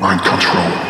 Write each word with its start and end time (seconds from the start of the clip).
Mind 0.00 0.20
control. 0.22 0.87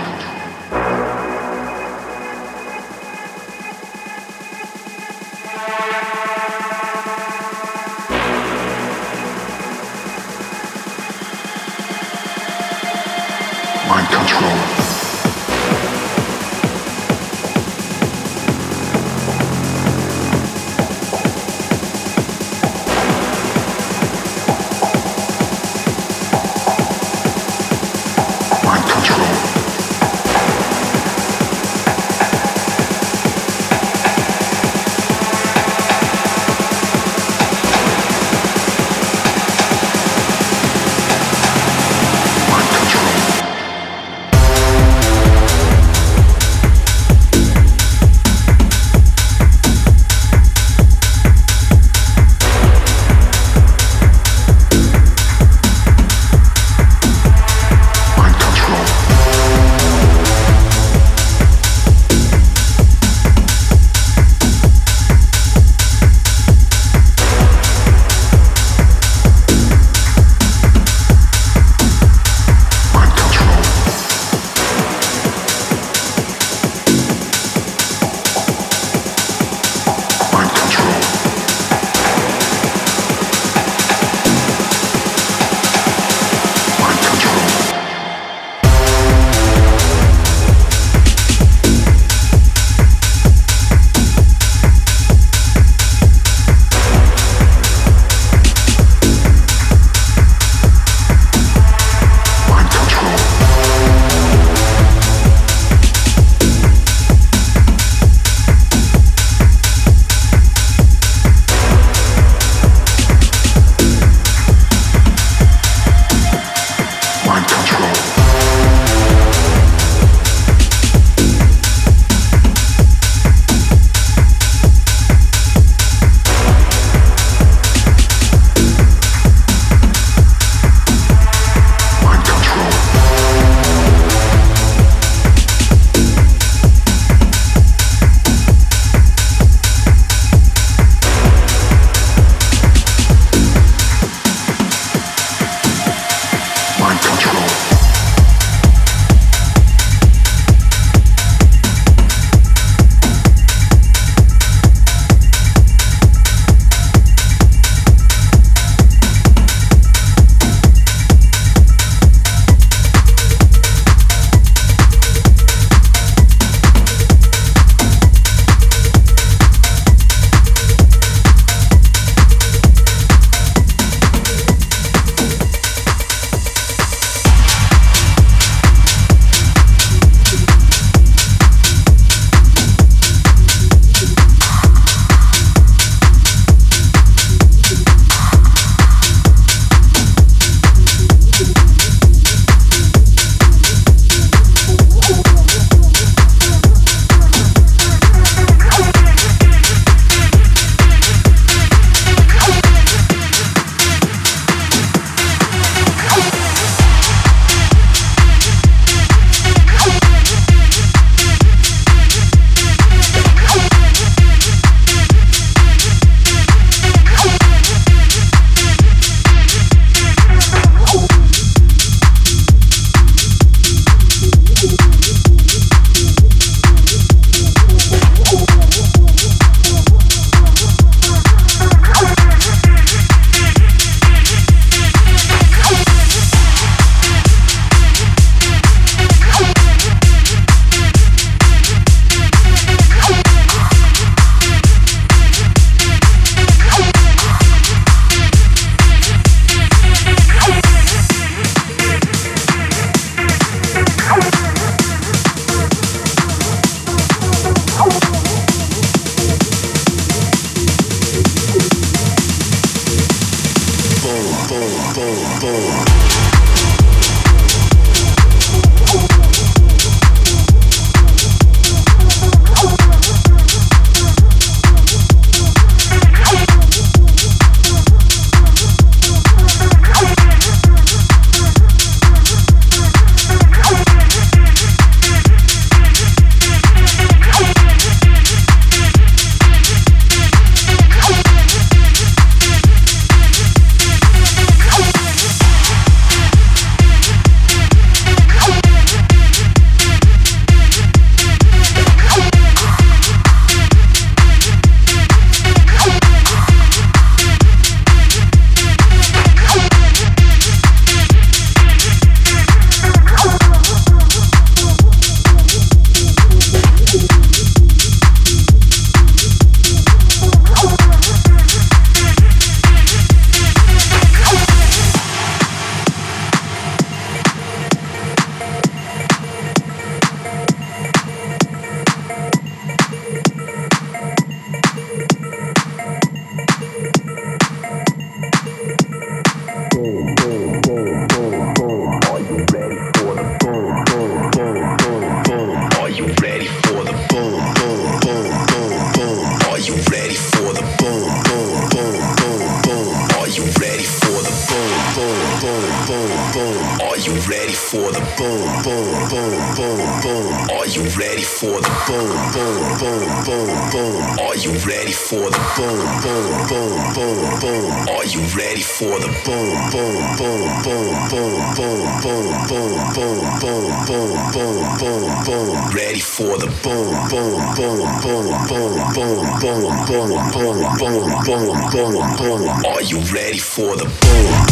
For 357.68 357.92
the 357.92 358.00
boom, 358.16 358.40
boom, 358.64 358.88
boom, 359.12 359.37
boom, 359.52 359.76
boom? 360.00 360.24
Are 360.57 360.64
you 360.72 360.88
ready 360.96 361.20
for 361.20 361.61
the 361.61 361.68
boom, 361.85 362.09
boom, 362.33 362.64
boom, 362.81 363.04
boom, 363.28 363.48
boom? 363.68 363.92
Are 364.24 364.37
you 364.40 364.57
ready 364.64 364.92
for 364.96 365.28
the 365.28 365.37
boom, 365.52 365.76
boom, 366.00 366.33
boom, 366.48 366.72
boom, 366.96 367.20
boom? 367.44 367.68
Are 367.92 368.09
you 368.09 368.24
ready 368.33 368.64
for 368.64 368.96
the 368.96 369.12
boom, 369.20 369.52
boom, 369.68 370.00
boom, 370.16 370.48
boom, 370.64 370.88
boom, 371.12 371.37
boom, 371.52 371.85
boom, 372.00 372.24
boom, 372.40 372.72
boom, 372.96 373.20
boom, 373.37 373.68
boom, 373.85 374.16
boom, 374.33 374.64
boom, 374.81 375.04
boom? 375.28 375.68
Ready 375.76 376.00
for 376.00 376.40
the 376.40 376.48
boom, 376.64 376.88
boom, 377.12 377.37
boom, 377.52 377.85
boom, 378.00 378.33
boom, 378.48 378.81
boom, 378.96 379.20
boom, 379.20 379.61
boom, 379.61 380.09
boom, 380.09 380.33
boom, 380.33 380.64
boom, 380.81 381.12
boom, 381.20 381.52
boom? 381.76 382.16
boom? 382.16 382.64
Are 382.64 382.81
you 382.81 382.98
ready 383.12 383.38
for 383.38 383.76
the 383.76 383.85
boom? 383.85 384.48